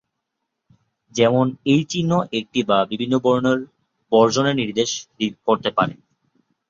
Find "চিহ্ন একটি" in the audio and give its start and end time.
1.91-2.59